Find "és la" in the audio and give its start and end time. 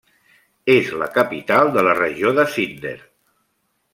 0.75-1.09